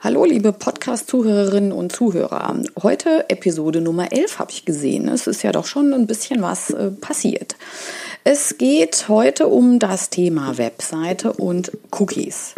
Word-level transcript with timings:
Hallo, 0.00 0.24
liebe 0.24 0.52
Podcast-Zuhörerinnen 0.52 1.72
und 1.72 1.90
Zuhörer. 1.90 2.54
Heute 2.84 3.28
Episode 3.30 3.80
Nummer 3.80 4.12
11 4.12 4.38
habe 4.38 4.52
ich 4.52 4.64
gesehen. 4.64 5.08
Es 5.08 5.26
ist 5.26 5.42
ja 5.42 5.50
doch 5.50 5.66
schon 5.66 5.92
ein 5.92 6.06
bisschen 6.06 6.40
was 6.40 6.70
äh, 6.70 6.92
passiert. 6.92 7.56
Es 8.22 8.58
geht 8.58 9.08
heute 9.08 9.48
um 9.48 9.80
das 9.80 10.08
Thema 10.08 10.56
Webseite 10.56 11.32
und 11.32 11.72
Cookies. 11.90 12.54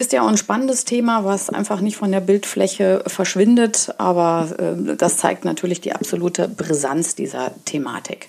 Ist 0.00 0.12
ja 0.12 0.22
auch 0.22 0.28
ein 0.28 0.36
spannendes 0.36 0.84
Thema, 0.84 1.24
was 1.24 1.50
einfach 1.50 1.80
nicht 1.80 1.96
von 1.96 2.10
der 2.10 2.20
Bildfläche 2.20 3.04
verschwindet, 3.06 3.94
aber 3.98 4.48
äh, 4.58 4.96
das 4.96 5.18
zeigt 5.18 5.44
natürlich 5.44 5.80
die 5.80 5.92
absolute 5.92 6.48
Brisanz 6.48 7.14
dieser 7.14 7.52
Thematik. 7.64 8.28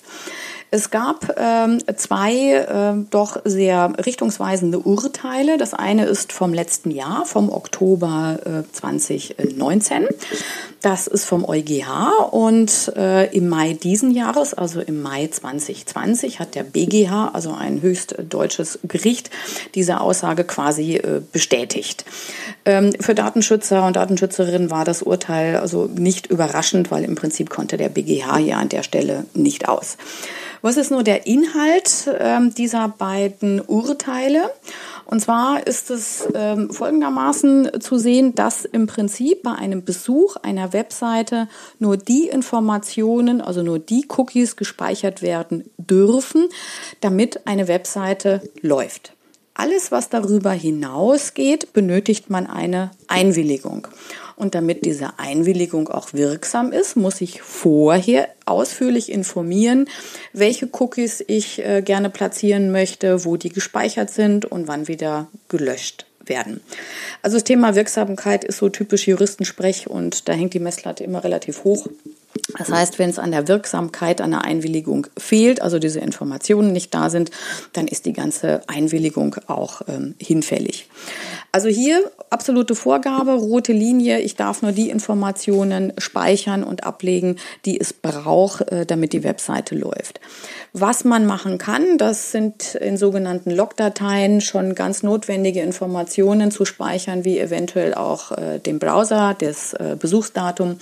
Es 0.74 0.90
gab 0.90 1.36
ähm, 1.38 1.78
zwei 1.98 2.34
äh, 2.34 3.06
doch 3.12 3.38
sehr 3.46 3.94
richtungsweisende 4.04 4.80
Urteile. 4.80 5.60
Das 5.60 5.76
eine 5.76 6.06
ist 6.06 6.34
vom 6.34 6.52
letzten 6.52 6.90
Jahr, 6.90 7.28
vom 7.28 7.52
Oktober 7.52 8.40
äh, 8.44 8.74
2019. 8.74 10.08
Das 10.82 11.06
ist 11.06 11.26
vom 11.26 11.46
EuGH 11.46 12.32
und 12.32 12.92
äh, 12.98 13.32
im 13.38 13.50
Mai 13.50 13.74
diesen 13.74 14.10
Jahres, 14.10 14.56
also 14.56 14.82
im 14.82 15.04
Mai 15.04 15.28
2020, 15.28 16.40
hat 16.40 16.56
der 16.56 16.64
BGH, 16.64 17.30
also 17.34 17.54
ein 17.54 17.84
höchst 17.84 18.16
deutsches 18.28 18.80
Gericht, 18.82 19.30
diese 19.76 20.02
Aussage 20.02 20.44
quasi 20.44 20.96
äh, 20.96 21.22
bestätigt. 21.32 22.04
Ähm, 22.66 22.94
für 23.00 23.14
Datenschützer 23.14 23.86
und 23.86 23.96
Datenschützerinnen 23.96 24.72
war 24.72 24.86
das 24.86 25.04
Urteil 25.04 25.58
also 25.58 25.86
nicht 25.86 26.26
überraschend, 26.32 26.90
weil 26.90 27.04
im 27.04 27.14
Prinzip 27.14 27.52
konnte 27.52 27.78
der 27.78 27.90
BGH 27.90 28.40
ja 28.40 28.58
an 28.58 28.70
der 28.70 28.82
Stelle 28.82 29.26
nicht 29.36 29.70
aus. 29.70 29.98
Was 30.64 30.78
ist 30.78 30.92
nur 30.92 31.04
der 31.04 31.28
Inhalt 31.28 32.10
ähm, 32.20 32.54
dieser 32.54 32.88
beiden 32.88 33.60
Urteile? 33.60 34.50
Und 35.04 35.20
zwar 35.20 35.68
ist 35.68 35.92
es 35.92 36.26
ähm, 36.34 36.70
folgendermaßen 36.70 37.82
zu 37.82 37.98
sehen, 37.98 38.34
dass 38.34 38.64
im 38.64 38.88
Prinzip 38.88 39.44
bei 39.44 39.52
einem 39.52 39.84
Besuch 39.84 40.38
einer 40.38 40.72
Webseite 40.72 41.50
nur 41.80 41.98
die 41.98 42.30
Informationen, 42.30 43.42
also 43.42 43.62
nur 43.62 43.78
die 43.78 44.06
Cookies 44.08 44.56
gespeichert 44.56 45.22
werden 45.22 45.70
dürfen, 45.78 46.48
damit 47.02 47.46
eine 47.46 47.68
Webseite 47.68 48.42
läuft. 48.62 49.12
Alles, 49.56 49.92
was 49.92 50.08
darüber 50.08 50.52
hinausgeht, 50.52 51.74
benötigt 51.74 52.30
man 52.30 52.48
eine 52.48 52.92
Einwilligung. 53.10 53.90
Und 54.36 54.56
damit 54.56 54.86
diese 54.86 55.20
Einwilligung 55.20 55.90
auch 55.90 56.14
wirksam 56.14 56.72
ist, 56.72 56.96
muss 56.96 57.22
ich 57.22 57.42
vorher 57.42 58.30
ausführlich 58.46 59.12
informieren, 59.12 59.88
welche 60.34 60.68
Cookies 60.72 61.24
ich 61.26 61.64
äh, 61.64 61.82
gerne 61.82 62.10
platzieren 62.10 62.72
möchte, 62.72 63.26
wo 63.26 63.38
die 63.38 63.50
gespeichert 63.50 64.10
sind 64.10 64.46
und 64.46 64.68
wann 64.68 64.88
wieder 64.88 65.28
gelöscht 65.50 66.06
werden. 66.26 66.62
Also 67.22 67.38
das 67.38 67.44
Thema 67.44 67.76
Wirksamkeit 67.76 68.44
ist 68.44 68.58
so 68.58 68.70
typisch 68.70 69.08
Juristensprech 69.08 69.90
und 69.90 70.28
da 70.28 70.34
hängt 70.34 70.54
die 70.54 70.60
Messlatte 70.60 71.04
immer 71.04 71.24
relativ 71.24 71.64
hoch. 71.64 71.88
Das 72.58 72.70
heißt, 72.70 73.00
wenn 73.00 73.10
es 73.10 73.20
an 73.20 73.32
der 73.32 73.48
Wirksamkeit 73.48 74.20
einer 74.20 74.44
Einwilligung 74.44 75.08
fehlt, 75.18 75.62
also 75.62 75.80
diese 75.80 76.00
Informationen 76.00 76.72
nicht 76.72 76.94
da 76.94 77.10
sind, 77.10 77.32
dann 77.74 77.88
ist 77.88 78.06
die 78.06 78.14
ganze 78.14 78.62
Einwilligung 78.68 79.36
auch 79.48 79.82
ähm, 79.88 80.16
hinfällig. 80.20 80.88
Also 81.56 81.70
hier 81.70 82.12
absolute 82.32 82.74
Vorgabe, 82.74 83.34
rote 83.34 83.74
Linie, 83.74 84.22
ich 84.22 84.36
darf 84.36 84.64
nur 84.64 84.72
die 84.72 84.90
Informationen 84.90 85.94
speichern 86.00 86.64
und 86.64 86.84
ablegen, 86.84 87.36
die 87.66 87.80
es 87.80 87.94
braucht, 87.94 88.72
äh, 88.72 88.88
damit 88.88 89.14
die 89.14 89.24
Webseite 89.24 89.76
läuft. 89.76 90.20
Was 90.74 91.04
man 91.04 91.28
machen 91.28 91.60
kann, 91.60 92.00
das 92.00 92.32
sind 92.32 92.74
in 92.74 92.98
sogenannten 92.98 93.52
Logdateien 93.52 94.42
schon 94.42 94.74
ganz 94.74 95.04
notwendige 95.04 95.62
Informationen 95.62 96.50
zu 96.50 96.66
speichern, 96.66 97.24
wie 97.24 97.38
eventuell 97.38 97.94
auch 97.94 98.32
äh, 98.32 98.58
den 98.58 98.80
Browser, 98.80 99.36
das 99.38 99.74
äh, 99.74 99.96
Besuchsdatum 100.00 100.80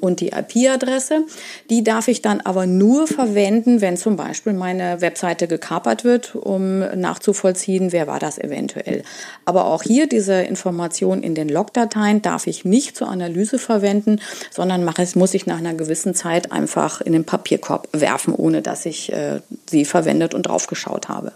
und 0.00 0.20
die 0.20 0.28
IP-Adresse. 0.28 1.24
Die 1.68 1.84
darf 1.84 2.08
ich 2.08 2.22
dann 2.22 2.40
aber 2.40 2.64
nur 2.64 3.06
verwenden, 3.06 3.82
wenn 3.82 3.98
zum 3.98 4.16
Beispiel 4.16 4.54
meine 4.54 5.02
Webseite 5.02 5.48
gekapert 5.48 6.02
wird, 6.02 6.34
um 6.34 6.78
nachzuvollziehen, 6.78 7.92
wer 7.92 8.06
war 8.06 8.20
das 8.20 8.38
eventuell. 8.38 9.02
Aber 9.44 9.66
auch 9.66 9.82
hier 9.82 10.08
diese 10.14 10.42
Information 10.42 11.24
in 11.24 11.34
den 11.34 11.48
Logdateien 11.48 12.22
darf 12.22 12.46
ich 12.46 12.64
nicht 12.64 12.96
zur 12.96 13.08
Analyse 13.08 13.58
verwenden, 13.58 14.20
sondern 14.52 14.84
mache 14.84 15.02
es, 15.02 15.16
muss 15.16 15.34
ich 15.34 15.46
nach 15.46 15.58
einer 15.58 15.74
gewissen 15.74 16.14
Zeit 16.14 16.52
einfach 16.52 17.00
in 17.00 17.12
den 17.12 17.24
Papierkorb 17.24 17.88
werfen, 17.90 18.32
ohne 18.32 18.62
dass 18.62 18.86
ich 18.86 19.12
äh, 19.12 19.40
sie 19.68 19.84
verwendet 19.84 20.32
und 20.32 20.44
draufgeschaut 20.44 21.08
habe. 21.08 21.32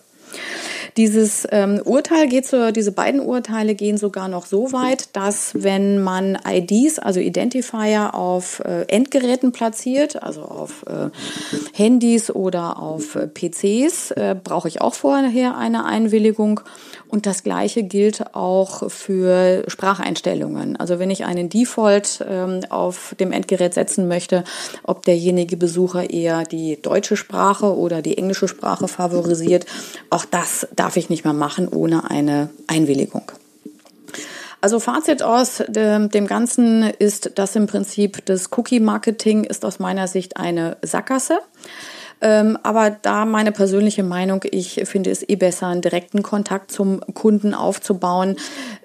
Dieses 0.97 1.47
ähm, 1.51 1.81
Urteil 1.85 2.29
geht 2.29 2.47
so, 2.47 2.71
diese 2.71 2.93
beiden 2.93 3.21
Urteile 3.21 3.75
gehen 3.75 3.99
sogar 3.99 4.29
noch 4.29 4.47
so 4.47 4.73
weit, 4.73 5.15
dass 5.15 5.53
wenn 5.55 6.03
man 6.03 6.39
IDs, 6.49 6.99
also 6.99 7.21
Identifier 7.21 8.15
auf 8.15 8.61
äh, 8.61 8.83
Endgeräten 8.89 9.53
platziert, 9.53 10.23
also 10.23 10.43
auf 10.43 10.85
äh, 10.87 11.11
Handys 11.73 12.31
oder 12.31 12.79
auf 12.81 13.15
äh, 13.15 13.27
PCs, 13.27 14.13
äh, 14.13 14.37
brauche 14.43 14.69
ich 14.69 14.81
auch 14.81 14.95
vorher 14.95 15.57
eine 15.57 15.85
Einwilligung. 15.85 16.61
Und 17.09 17.25
das 17.25 17.43
Gleiche 17.43 17.83
gilt 17.85 18.35
auch 18.35 18.91
für 18.91 19.65
Spracheinstellungen. 19.67 20.77
Also 20.77 20.99
wenn 20.99 21.11
ich 21.11 21.25
einen 21.25 21.49
Default 21.49 22.25
ähm, 22.29 22.61
auf 22.69 23.15
dem 23.19 23.33
Endgerät 23.33 23.73
setzen 23.75 24.09
möchte, 24.09 24.45
ob 24.83 25.05
derjenige 25.05 25.57
Besucher 25.57 26.11
eher 26.11 26.45
die 26.45 26.81
deutsche 26.81 27.17
Sprache 27.17 27.77
oder 27.77 28.03
die 28.03 28.19
englische 28.19 28.47
Sprache 28.47 28.89
favorisiert, 28.89 29.65
auch 30.11 30.27
das 30.27 30.69
darf 30.79 30.97
ich 30.97 31.11
nicht 31.11 31.25
mehr 31.25 31.33
machen 31.33 31.69
ohne 31.69 32.11
eine 32.11 32.51
Einwilligung. 32.67 33.33
Also 34.61 34.81
Fazit 34.81 35.23
aus 35.23 35.63
dem, 35.69 36.27
Ganzen 36.27 36.83
ist, 36.83 37.39
dass 37.39 37.55
im 37.55 37.67
Prinzip 37.67 38.25
das 38.27 38.51
Cookie-Marketing 38.57 39.45
ist 39.45 39.65
aus 39.65 39.79
meiner 39.79 40.09
Sicht 40.09 40.37
eine 40.37 40.77
Sackgasse. 40.83 41.39
Ähm, 42.21 42.59
aber 42.63 42.91
da 42.91 43.25
meine 43.25 43.53
persönliche 43.53 44.03
Meinung, 44.03 44.41
ich 44.51 44.81
finde 44.85 45.11
es 45.11 45.29
eh 45.29 45.37
besser, 45.37 45.69
einen 45.69 45.83
direkten 45.83 46.23
Kontakt 46.23 46.73
zum 46.73 47.01
Kunden 47.15 47.55
aufzubauen, 47.55 48.37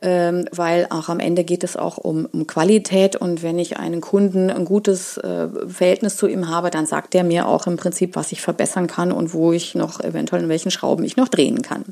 ähm, 0.02 0.48
weil 0.52 0.88
auch 0.90 1.10
am 1.10 1.20
Ende 1.20 1.44
geht 1.44 1.64
es 1.64 1.76
auch 1.76 1.98
um, 1.98 2.26
um 2.32 2.46
Qualität 2.46 3.16
und 3.16 3.42
wenn 3.42 3.58
ich 3.58 3.78
einen 3.78 4.02
Kunden 4.02 4.50
ein 4.50 4.66
gutes 4.66 5.18
äh, 5.18 5.48
Verhältnis 5.68 6.18
zu 6.18 6.28
ihm 6.28 6.50
habe, 6.50 6.70
dann 6.70 6.86
sagt 6.86 7.16
er 7.16 7.24
mir 7.24 7.48
auch 7.48 7.66
im 7.66 7.78
Prinzip, 7.78 8.16
was 8.16 8.32
ich 8.32 8.42
verbessern 8.42 8.88
kann 8.88 9.12
und 9.12 9.34
wo 9.34 9.52
ich 9.52 9.76
noch 9.76 10.00
eventuell 10.00 10.44
in 10.44 10.50
welchen 10.50 10.72
Schrauben 10.72 11.04
ich 11.04 11.18
noch 11.18 11.28
drehen 11.28 11.62
kann. 11.62 11.86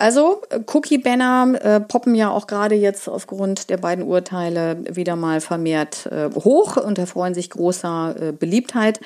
Also 0.00 0.42
Cookie-Banner 0.66 1.54
äh, 1.60 1.80
poppen 1.80 2.14
ja 2.14 2.30
auch 2.30 2.46
gerade 2.46 2.76
jetzt 2.76 3.08
aufgrund 3.08 3.68
der 3.68 3.78
beiden 3.78 4.04
Urteile 4.04 4.76
wieder 4.88 5.16
mal 5.16 5.40
vermehrt 5.40 6.06
äh, 6.06 6.30
hoch 6.36 6.76
und 6.76 6.98
erfreuen 6.98 7.34
sich 7.34 7.50
großer 7.50 8.14
äh, 8.20 8.32
Beliebtheit. 8.32 9.00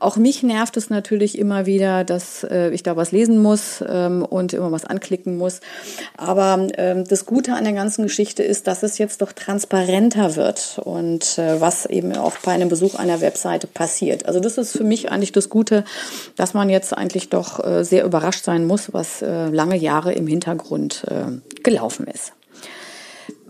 Auch 0.00 0.16
mich 0.16 0.42
nervt 0.42 0.76
es 0.76 0.90
natürlich 0.90 1.38
immer 1.38 1.64
wieder, 1.64 2.04
dass 2.04 2.44
äh, 2.44 2.68
ich 2.70 2.82
da 2.82 2.94
was 2.94 3.10
lesen 3.10 3.40
muss 3.40 3.82
ähm, 3.88 4.22
und 4.22 4.52
immer 4.52 4.70
was 4.70 4.84
anklicken 4.84 5.38
muss. 5.38 5.60
Aber 6.18 6.68
ähm, 6.76 7.04
das 7.08 7.24
Gute 7.24 7.54
an 7.54 7.64
der 7.64 7.72
ganzen 7.72 8.02
Geschichte 8.02 8.42
ist, 8.42 8.66
dass 8.66 8.82
es 8.82 8.98
jetzt 8.98 9.22
doch 9.22 9.32
transparenter 9.32 10.36
wird 10.36 10.78
und 10.84 11.38
äh, 11.38 11.58
was 11.58 11.86
eben 11.86 12.14
auch 12.18 12.36
bei 12.44 12.52
einem 12.52 12.68
Besuch 12.68 12.96
einer 12.96 13.22
Webseite 13.22 13.66
passiert. 13.66 14.26
Also 14.26 14.40
das 14.40 14.58
ist 14.58 14.76
für 14.76 14.84
mich 14.84 15.10
eigentlich 15.10 15.32
das 15.32 15.48
Gute, 15.48 15.84
dass 16.36 16.52
man 16.52 16.68
jetzt 16.68 16.94
eigentlich 16.94 17.30
doch 17.30 17.64
äh, 17.64 17.82
sehr 17.82 18.04
überrascht 18.04 18.44
sein 18.44 18.66
muss, 18.66 18.92
was 18.92 19.24
lange 19.24 19.76
Jahre 19.76 20.12
im 20.12 20.26
Hintergrund 20.34 21.04
äh, 21.08 21.26
gelaufen 21.62 22.06
ist. 22.06 22.32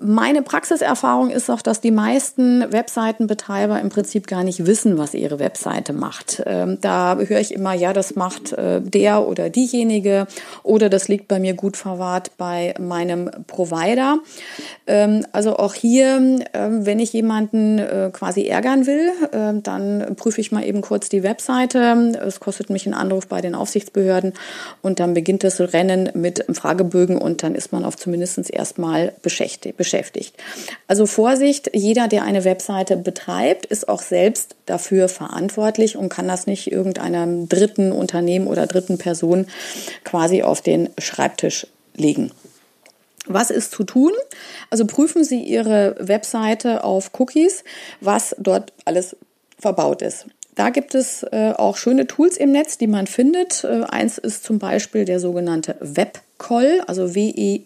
Meine 0.06 0.42
Praxiserfahrung 0.42 1.30
ist 1.30 1.48
auch, 1.48 1.62
dass 1.62 1.80
die 1.80 1.90
meisten 1.90 2.70
Webseitenbetreiber 2.70 3.80
im 3.80 3.88
Prinzip 3.88 4.26
gar 4.26 4.44
nicht 4.44 4.66
wissen, 4.66 4.98
was 4.98 5.14
ihre 5.14 5.38
Webseite 5.38 5.94
macht. 5.94 6.42
Ähm, 6.44 6.76
da 6.82 7.16
höre 7.16 7.40
ich 7.40 7.54
immer, 7.54 7.72
ja, 7.72 7.94
das 7.94 8.14
macht 8.14 8.52
äh, 8.52 8.82
der 8.82 9.26
oder 9.26 9.48
diejenige 9.48 10.26
oder 10.62 10.90
das 10.90 11.08
liegt 11.08 11.26
bei 11.26 11.38
mir 11.38 11.54
gut 11.54 11.78
verwahrt 11.78 12.32
bei 12.36 12.74
meinem 12.78 13.30
Provider. 13.46 14.18
Ähm, 14.86 15.24
also 15.32 15.56
auch 15.56 15.72
hier, 15.72 16.40
ähm, 16.52 16.84
wenn 16.84 16.98
ich 16.98 17.14
jemanden 17.14 17.78
äh, 17.78 18.10
quasi 18.12 18.46
ärgern 18.46 18.86
will, 18.86 19.10
äh, 19.32 19.58
dann 19.62 20.16
prüfe 20.16 20.38
ich 20.42 20.52
mal 20.52 20.66
eben 20.66 20.82
kurz 20.82 21.08
die 21.08 21.22
Webseite. 21.22 22.12
Es 22.22 22.40
kostet 22.40 22.68
mich 22.68 22.84
einen 22.84 22.94
Anruf 22.94 23.26
bei 23.26 23.40
den 23.40 23.54
Aufsichtsbehörden 23.54 24.34
und 24.82 25.00
dann 25.00 25.14
beginnt 25.14 25.44
das 25.44 25.60
Rennen 25.60 26.10
mit 26.12 26.44
Fragebögen 26.52 27.16
und 27.16 27.42
dann 27.42 27.54
ist 27.54 27.72
man 27.72 27.86
auf 27.86 27.96
zumindest 27.96 28.50
erstmal 28.50 29.14
beschäftigt 29.22 29.93
beschäftigt. 29.94 30.34
Also 30.88 31.06
Vorsicht, 31.06 31.70
jeder, 31.72 32.08
der 32.08 32.24
eine 32.24 32.44
Webseite 32.44 32.96
betreibt, 32.96 33.66
ist 33.66 33.88
auch 33.88 34.02
selbst 34.02 34.56
dafür 34.66 35.08
verantwortlich 35.08 35.96
und 35.96 36.08
kann 36.08 36.26
das 36.26 36.46
nicht 36.46 36.72
irgendeinem 36.72 37.48
dritten 37.48 37.92
Unternehmen 37.92 38.48
oder 38.48 38.66
dritten 38.66 38.98
Person 38.98 39.46
quasi 40.02 40.42
auf 40.42 40.62
den 40.62 40.90
Schreibtisch 40.98 41.66
legen. 41.94 42.32
Was 43.26 43.50
ist 43.50 43.70
zu 43.70 43.84
tun? 43.84 44.12
Also 44.68 44.84
prüfen 44.84 45.24
Sie 45.24 45.40
Ihre 45.40 45.96
Webseite 45.98 46.84
auf 46.84 47.10
Cookies, 47.18 47.64
was 48.00 48.34
dort 48.38 48.72
alles 48.84 49.16
verbaut 49.58 50.02
ist. 50.02 50.26
Da 50.56 50.70
gibt 50.70 50.94
es 50.94 51.22
äh, 51.22 51.52
auch 51.56 51.76
schöne 51.76 52.06
Tools 52.06 52.36
im 52.36 52.52
Netz, 52.52 52.78
die 52.78 52.86
man 52.86 53.06
findet. 53.06 53.64
Äh, 53.64 53.84
eins 53.88 54.18
ist 54.18 54.44
zum 54.44 54.58
Beispiel 54.58 55.04
der 55.04 55.20
sogenannte 55.20 55.76
Web 55.80 56.20
Webkoll, 56.44 56.82
also 56.86 57.14
W-E-B-B-K-O-L-L, 57.14 57.62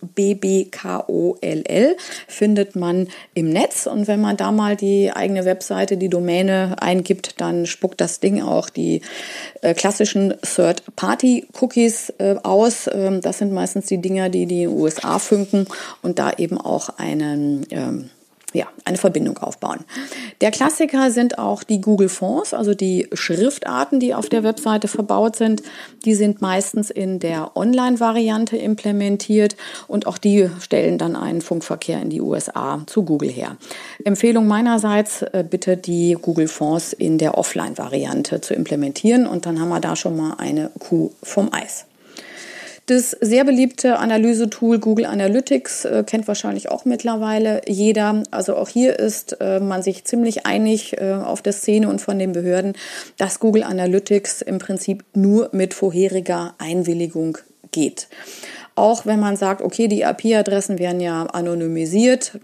findet 2.27 2.77
man 2.77 3.09
im 3.35 3.51
Netz. 3.51 3.87
Und 3.87 4.07
wenn 4.07 4.21
man 4.21 4.37
da 4.37 4.53
mal 4.53 4.77
die 4.77 5.11
eigene 5.13 5.45
Webseite, 5.45 5.97
die 5.97 6.09
Domäne 6.09 6.77
eingibt, 6.81 7.41
dann 7.41 7.67
spuckt 7.67 8.01
das 8.01 8.21
Ding 8.21 8.41
auch 8.43 8.71
die 8.71 9.03
äh, 9.63 9.75
klassischen 9.75 10.35
Third-Party-Cookies 10.43 12.15
äh, 12.19 12.37
aus. 12.43 12.89
Ähm, 12.93 13.21
das 13.21 13.39
sind 13.39 13.53
meistens 13.53 13.87
die 13.87 13.99
Dinger, 13.99 14.29
die 14.29 14.47
die 14.47 14.69
USA 14.69 15.19
funken 15.19 15.67
und 16.03 16.19
da 16.19 16.33
eben 16.33 16.59
auch 16.59 16.91
einen 16.99 17.67
ähm, 17.71 18.11
ja, 18.59 18.67
eine 18.85 18.99
Verbindung 18.99 19.39
aufbauen. 19.39 19.85
Der 20.41 20.51
Klassiker 20.51 21.13
sind 21.13 21.39
auch 21.39 21.63
die 21.63 21.81
Google 21.81 22.09
Fonts, 22.09 22.53
also 22.53 22.75
die 22.75 23.09
Schriftarten, 23.13 24.01
die 24.01 24.15
auf 24.15 24.29
der 24.29 24.43
Webseite 24.43 24.89
verbaut 24.89 25.37
sind. 25.37 25.63
Die 26.05 26.15
sind 26.15 26.43
meistens 26.43 26.91
in 26.91 27.21
der 27.21 27.57
Online-Variante 27.57 28.57
implementiert 28.57 29.57
und 29.87 30.09
auch 30.09 30.19
die 30.19 30.51
stellen 30.61 30.99
dann 30.99 31.15
einen 31.15 31.41
Funkverkehr 31.41 32.03
in 32.03 32.11
die 32.11 32.21
USA 32.21 32.83
zu 32.87 33.05
Google 33.05 33.31
her. 33.31 33.57
Empfehlung 34.05 34.49
meinerseits, 34.49 35.23
äh, 35.23 35.45
bitte 35.49 35.77
die 35.77 36.17
Google 36.21 36.49
Fonts 36.49 36.93
in 36.93 37.19
der 37.19 37.39
Offline-Variante 37.39 38.41
zu 38.41 38.55
implementieren 38.55 39.29
und 39.29 39.47
dann 39.47 39.61
haben 39.61 39.69
wir 39.69 39.81
da 39.81 39.95
schon 39.95 40.17
mal 40.17 40.35
eine 40.39 40.71
Kuh 40.81 41.13
vom 41.23 41.53
Eis. 41.53 41.88
Das 42.89 43.11
sehr 43.21 43.45
beliebte 43.45 43.99
Analysetool 43.99 44.79
Google 44.79 45.05
Analytics 45.05 45.85
äh, 45.85 46.05
kennt 46.07 46.27
wahrscheinlich 46.27 46.71
auch 46.71 46.87
mittlerweile 46.87 47.61
jeder. 47.67 48.23
Also 48.31 48.57
auch 48.57 48.71
hier 48.71 48.99
ist 48.99 49.37
äh, 49.43 49.61
man 49.61 49.83
sich 49.83 50.05
ziemlich 50.05 50.47
einig 50.47 50.99
äh, 50.99 51.13
auf 51.13 51.43
der 51.43 51.53
Szene 51.53 51.91
und 51.91 52.01
von 52.01 52.19
den 52.19 52.33
Behörden, 52.33 52.73
dass 53.19 53.41
Google 53.41 53.65
Analytics 53.65 54.41
im 54.41 54.57
Prinzip 54.57 55.05
nur 55.13 55.51
mit 55.53 55.75
vorheriger 55.75 56.55
Einwilligung 56.57 57.37
geht. 57.73 58.09
Auch 58.75 59.05
wenn 59.05 59.21
man 59.21 59.37
sagt, 59.37 59.61
okay, 59.61 59.87
die 59.87 60.01
IP-Adressen 60.01 60.79
werden 60.79 61.03
ja 61.03 61.25
anonymisiert, 61.25 62.41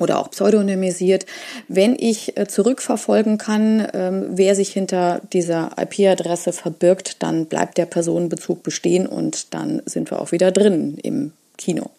oder 0.00 0.18
auch 0.18 0.30
pseudonymisiert. 0.30 1.26
Wenn 1.68 1.96
ich 1.98 2.36
äh, 2.36 2.46
zurückverfolgen 2.46 3.38
kann, 3.38 3.86
ähm, 3.92 4.26
wer 4.30 4.54
sich 4.54 4.70
hinter 4.70 5.20
dieser 5.32 5.70
IP-Adresse 5.78 6.52
verbirgt, 6.52 7.22
dann 7.22 7.46
bleibt 7.46 7.78
der 7.78 7.86
Personenbezug 7.86 8.62
bestehen 8.62 9.06
und 9.06 9.54
dann 9.54 9.82
sind 9.86 10.10
wir 10.10 10.20
auch 10.20 10.32
wieder 10.32 10.50
drin 10.50 10.98
im 11.02 11.32
Kino. 11.56 11.90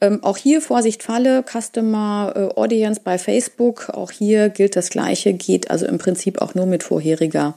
Ähm, 0.00 0.22
auch 0.22 0.36
hier 0.36 0.60
Vorsicht 0.60 1.02
Falle, 1.02 1.42
Customer 1.42 2.32
äh, 2.36 2.60
Audience 2.60 3.00
bei 3.02 3.18
Facebook. 3.18 3.90
Auch 3.90 4.12
hier 4.12 4.48
gilt 4.48 4.76
das 4.76 4.90
Gleiche, 4.90 5.32
geht 5.32 5.70
also 5.70 5.86
im 5.86 5.98
Prinzip 5.98 6.40
auch 6.40 6.54
nur 6.54 6.66
mit 6.66 6.84
vorheriger 6.84 7.54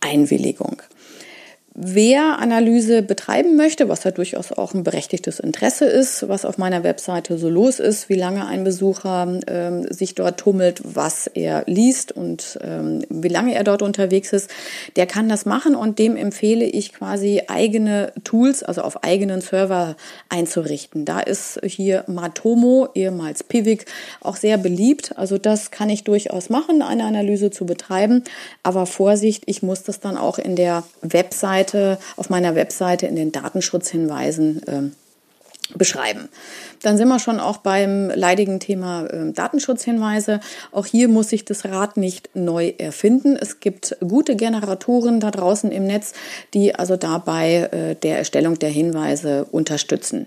Einwilligung. 0.00 0.82
Wer 1.74 2.38
Analyse 2.38 3.00
betreiben 3.00 3.56
möchte, 3.56 3.88
was 3.88 4.04
ja 4.04 4.10
durchaus 4.10 4.52
auch 4.52 4.74
ein 4.74 4.84
berechtigtes 4.84 5.40
Interesse 5.40 5.86
ist, 5.86 6.28
was 6.28 6.44
auf 6.44 6.58
meiner 6.58 6.84
Webseite 6.84 7.38
so 7.38 7.48
los 7.48 7.80
ist, 7.80 8.10
wie 8.10 8.14
lange 8.14 8.46
ein 8.46 8.62
Besucher 8.62 9.40
ähm, 9.46 9.86
sich 9.90 10.14
dort 10.14 10.38
tummelt, 10.38 10.82
was 10.84 11.28
er 11.28 11.64
liest 11.66 12.12
und 12.12 12.58
ähm, 12.62 13.06
wie 13.08 13.28
lange 13.28 13.54
er 13.54 13.64
dort 13.64 13.80
unterwegs 13.80 14.34
ist, 14.34 14.50
der 14.96 15.06
kann 15.06 15.30
das 15.30 15.46
machen 15.46 15.74
und 15.74 15.98
dem 15.98 16.14
empfehle 16.14 16.66
ich 16.66 16.92
quasi 16.92 17.44
eigene 17.48 18.12
Tools, 18.22 18.62
also 18.62 18.82
auf 18.82 19.02
eigenen 19.02 19.40
Server 19.40 19.96
einzurichten. 20.28 21.06
Da 21.06 21.20
ist 21.20 21.58
hier 21.64 22.04
Matomo, 22.06 22.90
ehemals 22.94 23.44
Pivik, 23.44 23.86
auch 24.20 24.36
sehr 24.36 24.58
beliebt. 24.58 25.16
Also 25.16 25.38
das 25.38 25.70
kann 25.70 25.88
ich 25.88 26.04
durchaus 26.04 26.50
machen, 26.50 26.82
eine 26.82 27.04
Analyse 27.04 27.50
zu 27.50 27.64
betreiben. 27.64 28.24
Aber 28.62 28.84
Vorsicht, 28.84 29.44
ich 29.46 29.62
muss 29.62 29.84
das 29.84 30.00
dann 30.00 30.18
auch 30.18 30.38
in 30.38 30.54
der 30.54 30.84
Webseite 31.00 31.61
Webseite, 31.62 31.98
auf 32.16 32.30
meiner 32.30 32.54
Webseite 32.54 33.06
in 33.06 33.16
den 33.16 33.32
Datenschutzhinweisen 33.32 34.62
äh, 34.66 34.90
beschreiben. 35.78 36.28
Dann 36.82 36.96
sind 36.98 37.08
wir 37.08 37.18
schon 37.18 37.38
auch 37.40 37.58
beim 37.58 38.10
leidigen 38.10 38.60
Thema 38.60 39.06
äh, 39.06 39.32
Datenschutzhinweise. 39.32 40.40
Auch 40.72 40.86
hier 40.86 41.08
muss 41.08 41.28
sich 41.28 41.44
das 41.44 41.64
Rad 41.64 41.96
nicht 41.96 42.30
neu 42.34 42.74
erfinden. 42.76 43.36
Es 43.40 43.60
gibt 43.60 43.96
gute 44.06 44.36
Generatoren 44.36 45.20
da 45.20 45.30
draußen 45.30 45.70
im 45.70 45.86
Netz, 45.86 46.12
die 46.52 46.74
also 46.74 46.96
dabei 46.96 47.68
äh, 47.72 47.94
der 47.94 48.18
Erstellung 48.18 48.58
der 48.58 48.70
Hinweise 48.70 49.46
unterstützen. 49.50 50.26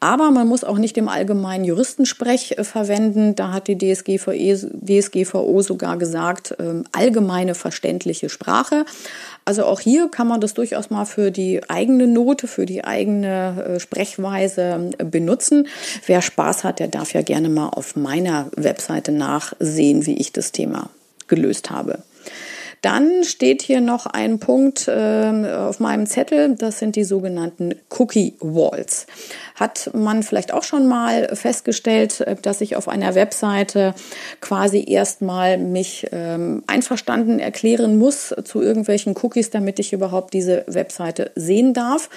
Aber 0.00 0.30
man 0.30 0.46
muss 0.46 0.62
auch 0.62 0.78
nicht 0.78 0.96
im 0.98 1.08
allgemeinen 1.08 1.64
Juristensprech 1.64 2.58
äh, 2.58 2.64
verwenden. 2.64 3.34
Da 3.34 3.52
hat 3.52 3.66
die 3.66 3.78
DSGVO, 3.78 4.32
DSGVO 4.32 5.62
sogar 5.62 5.96
gesagt, 5.96 6.54
ähm, 6.60 6.84
allgemeine 6.92 7.54
verständliche 7.54 8.28
Sprache. 8.28 8.84
Also 9.44 9.64
auch 9.64 9.80
hier 9.80 10.08
kann 10.08 10.26
man 10.26 10.40
das 10.40 10.54
durchaus 10.54 10.88
mal 10.88 11.04
für 11.04 11.30
die 11.30 11.68
eigene 11.68 12.06
Note, 12.06 12.46
für 12.46 12.64
die 12.64 12.84
eigene 12.84 13.76
äh, 13.76 13.80
Sprechweise 13.80 14.90
äh, 14.98 15.04
benutzen. 15.04 15.68
Wer 16.06 16.22
Spaß 16.22 16.64
hat, 16.64 16.78
der 16.78 16.88
darf 16.88 17.12
ja 17.12 17.22
gerne 17.22 17.50
mal 17.50 17.68
auf 17.68 17.94
meiner 17.94 18.48
Webseite 18.56 19.12
nachsehen, 19.12 20.06
wie 20.06 20.16
ich 20.16 20.32
das 20.32 20.52
Thema 20.52 20.88
gelöst 21.28 21.70
habe. 21.70 21.98
Dann 22.84 23.24
steht 23.24 23.62
hier 23.62 23.80
noch 23.80 24.04
ein 24.04 24.38
Punkt 24.38 24.88
äh, 24.88 25.54
auf 25.56 25.80
meinem 25.80 26.04
Zettel, 26.04 26.54
das 26.54 26.80
sind 26.80 26.96
die 26.96 27.04
sogenannten 27.04 27.76
Cookie 27.98 28.34
Walls. 28.40 29.06
Hat 29.54 29.90
man 29.94 30.22
vielleicht 30.22 30.52
auch 30.52 30.64
schon 30.64 30.86
mal 30.86 31.34
festgestellt, 31.34 32.22
dass 32.42 32.60
ich 32.60 32.76
auf 32.76 32.88
einer 32.88 33.14
Webseite 33.14 33.94
quasi 34.42 34.84
erstmal 34.86 35.56
mich 35.56 36.08
ähm, 36.12 36.62
einverstanden 36.66 37.38
erklären 37.38 37.96
muss 37.96 38.34
zu 38.44 38.60
irgendwelchen 38.60 39.14
Cookies, 39.22 39.48
damit 39.48 39.78
ich 39.78 39.94
überhaupt 39.94 40.34
diese 40.34 40.64
Webseite 40.66 41.30
sehen 41.36 41.72
darf. 41.72 42.10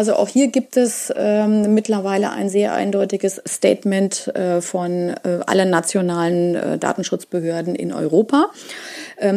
Also 0.00 0.14
auch 0.14 0.28
hier 0.28 0.48
gibt 0.48 0.78
es 0.78 1.12
ähm, 1.14 1.74
mittlerweile 1.74 2.30
ein 2.30 2.48
sehr 2.48 2.72
eindeutiges 2.72 3.42
Statement 3.46 4.28
äh, 4.28 4.62
von 4.62 5.10
äh, 5.10 5.40
allen 5.46 5.68
nationalen 5.68 6.54
äh, 6.54 6.78
Datenschutzbehörden 6.78 7.74
in 7.74 7.92
Europa, 7.92 8.46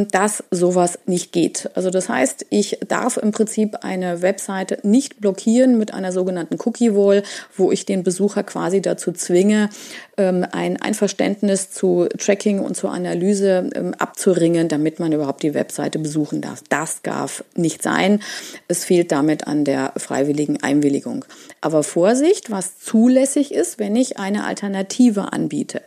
dass 0.10 0.44
sowas 0.52 1.00
nicht 1.06 1.32
geht. 1.32 1.70
Also 1.76 1.90
das 1.90 2.10
heißt, 2.10 2.46
ich 2.50 2.80
darf 2.88 3.18
im 3.18 3.32
Prinzip 3.32 3.78
eine 3.82 4.22
Webseite 4.22 4.80
nicht 4.84 5.20
blockieren 5.20 5.78
mit 5.78 5.94
einer 5.94 6.12
sogenannten 6.12 6.58
Cookie 6.64 6.96
Wall, 6.96 7.24
wo 7.58 7.72
ich 7.72 7.86
den 7.86 8.04
Besucher 8.04 8.44
quasi 8.44 8.82
dazu 8.82 9.12
zwinge, 9.12 9.70
ähm, 10.13 10.13
ein 10.16 10.80
Einverständnis 10.80 11.72
zu 11.72 12.08
Tracking 12.18 12.60
und 12.60 12.78
zur 12.78 12.92
Analyse 12.92 13.70
ähm, 13.74 13.96
abzuringen, 13.96 14.68
damit 14.68 15.00
man 15.00 15.12
überhaupt 15.12 15.42
die 15.42 15.56
Webseite 15.56 15.98
besuchen 15.98 16.40
darf. 16.40 16.62
Das 16.70 17.02
darf 17.02 17.44
nicht 17.56 17.82
sein. 17.82 18.20
Es 18.68 18.86
fehlt 18.86 19.12
damit 19.12 19.48
an 19.48 19.66
der 19.66 19.94
freiwilligen 19.98 20.62
Einwilligung. 20.62 21.26
Aber 21.62 21.82
Vorsicht, 21.82 22.52
was 22.52 22.78
zulässig 22.80 23.54
ist, 23.54 23.80
wenn 23.80 23.96
ich 23.96 24.20
eine 24.20 24.44
Alternative 24.46 25.34
anbiete. 25.34 25.82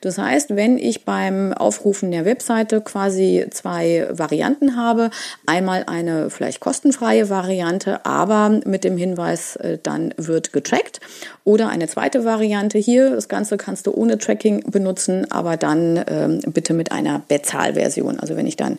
Das 0.00 0.16
heißt, 0.16 0.54
wenn 0.54 0.78
ich 0.78 1.04
beim 1.04 1.52
Aufrufen 1.52 2.12
der 2.12 2.24
Webseite 2.24 2.82
quasi 2.82 3.46
zwei 3.50 4.06
Varianten 4.10 4.76
habe, 4.76 5.10
einmal 5.46 5.84
eine 5.86 6.30
vielleicht 6.30 6.60
kostenfreie 6.60 7.30
Variante, 7.30 8.06
aber 8.06 8.60
mit 8.64 8.84
dem 8.84 8.96
Hinweis, 8.96 9.56
äh, 9.56 9.78
dann 9.82 10.14
wird 10.16 10.52
getrackt, 10.52 11.00
oder 11.44 11.68
eine 11.68 11.88
zweite 11.88 12.24
Variante 12.24 12.78
hier, 12.78 13.10
das 13.10 13.28
Ganze 13.28 13.56
kannst 13.72 13.86
du 13.86 13.94
ohne 13.94 14.18
Tracking 14.18 14.70
benutzen, 14.70 15.30
aber 15.32 15.56
dann 15.56 15.98
ähm, 16.06 16.40
bitte 16.48 16.74
mit 16.74 16.92
einer 16.92 17.22
Bezahlversion, 17.26 18.20
also 18.20 18.36
wenn 18.36 18.46
ich 18.46 18.56
dann 18.56 18.76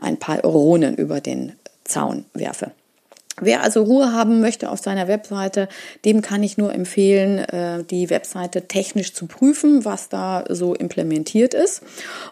ein 0.00 0.16
paar 0.16 0.44
Euronen 0.44 0.94
über 0.94 1.20
den 1.20 1.54
Zaun 1.82 2.24
werfe. 2.34 2.70
Wer 3.40 3.62
also 3.62 3.82
Ruhe 3.82 4.12
haben 4.12 4.40
möchte 4.40 4.70
auf 4.70 4.80
seiner 4.80 5.08
Webseite, 5.08 5.68
dem 6.04 6.22
kann 6.22 6.42
ich 6.42 6.58
nur 6.58 6.74
empfehlen, 6.74 7.38
äh, 7.38 7.84
die 7.84 8.10
Webseite 8.10 8.62
technisch 8.62 9.14
zu 9.14 9.26
prüfen, 9.26 9.84
was 9.84 10.08
da 10.08 10.44
so 10.48 10.74
implementiert 10.74 11.54
ist. 11.54 11.82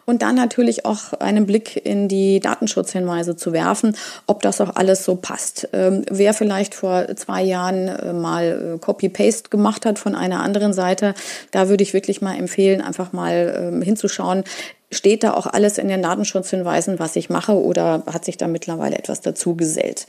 Und 0.05 0.23
dann 0.23 0.35
natürlich 0.35 0.85
auch 0.85 1.13
einen 1.15 1.47
Blick 1.47 1.85
in 1.85 2.09
die 2.09 2.41
Datenschutzhinweise 2.41 3.37
zu 3.37 3.53
werfen, 3.53 3.97
ob 4.27 4.43
das 4.43 4.61
auch 4.61 4.77
alles 4.77 5.05
so 5.05 5.17
passt. 5.17 5.69
Ähm, 5.73 6.05
wer 6.11 6.35
vielleicht 6.35 6.75
vor 6.75 7.07
zwei 7.17 7.43
Jahren 7.43 7.89
äh, 7.89 8.13
mal 8.13 8.75
äh, 8.75 8.79
Copy-Paste 8.79 9.51
gemacht 9.51 9.87
hat 9.87 9.99
von 9.99 10.15
einer 10.15 10.41
anderen 10.41 10.73
Seite, 10.73 11.15
da 11.51 11.69
würde 11.69 11.83
ich 11.83 11.95
wirklich 11.95 12.21
mal 12.21 12.37
empfehlen, 12.37 12.81
einfach 12.81 13.13
mal 13.13 13.71
ähm, 13.73 13.83
hinzuschauen, 13.83 14.45
steht 14.93 15.25
da 15.25 15.35
auch 15.35 15.47
alles 15.47 15.79
in 15.79 15.89
den 15.89 16.03
Datenschutzhinweisen, 16.03 16.99
was 16.99 17.17
ich 17.17 17.29
mache 17.29 17.53
oder 17.53 18.05
hat 18.07 18.25
sich 18.25 18.37
da 18.37 18.47
mittlerweile 18.47 18.97
etwas 18.97 19.21
dazu 19.21 19.57
gesellt. 19.57 20.07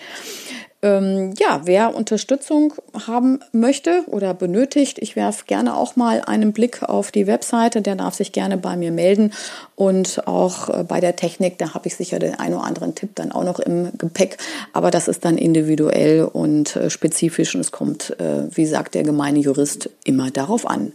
Ähm, 0.83 1.33
ja, 1.39 1.61
wer 1.63 1.95
Unterstützung 1.95 2.75
haben 3.07 3.39
möchte 3.51 4.03
oder 4.05 4.35
benötigt, 4.35 4.99
ich 4.99 5.15
werfe 5.15 5.45
gerne 5.47 5.75
auch 5.75 5.95
mal 5.95 6.21
einen 6.21 6.53
Blick 6.53 6.83
auf 6.83 7.11
die 7.11 7.25
Webseite, 7.25 7.81
der 7.81 7.95
darf 7.95 8.13
sich 8.13 8.31
gerne 8.31 8.57
bei 8.57 8.77
mir 8.77 8.91
melden 8.91 9.33
und 9.75 10.27
auch 10.27 10.69
äh, 10.69 10.83
bei 10.83 10.99
der 10.99 11.15
Technik, 11.15 11.57
da 11.57 11.73
habe 11.73 11.87
ich 11.87 11.95
sicher 11.95 12.19
den 12.19 12.35
einen 12.35 12.53
oder 12.53 12.65
anderen 12.65 12.93
Tipp 12.93 13.09
dann 13.15 13.31
auch 13.31 13.43
noch 13.43 13.57
im 13.57 13.89
Gepäck, 13.97 14.37
aber 14.71 14.91
das 14.91 15.07
ist 15.07 15.25
dann 15.25 15.39
individuell 15.39 16.25
und 16.25 16.75
äh, 16.75 16.91
spezifisch 16.91 17.55
und 17.55 17.61
es 17.61 17.71
kommt, 17.71 18.15
äh, 18.19 18.43
wie 18.55 18.67
sagt 18.67 18.93
der 18.93 19.01
gemeine 19.01 19.39
Jurist, 19.39 19.89
immer 20.03 20.29
darauf 20.29 20.69
an. 20.69 20.91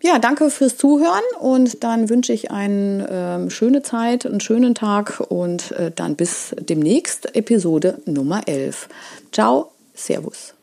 Ja, 0.00 0.20
danke 0.20 0.48
fürs 0.50 0.76
Zuhören 0.76 1.22
und 1.40 1.82
dann 1.82 2.08
wünsche 2.08 2.32
ich 2.32 2.52
eine 2.52 3.46
äh, 3.46 3.50
schöne 3.50 3.82
Zeit, 3.82 4.26
einen 4.26 4.40
schönen 4.40 4.74
Tag 4.74 5.20
und 5.28 5.72
äh, 5.72 5.90
dann 5.94 6.14
bis 6.14 6.54
demnächst 6.58 7.34
Episode 7.34 7.98
Nummer 8.06 8.46
11. 8.46 8.88
Ciao, 9.32 9.72
Servus. 9.94 10.57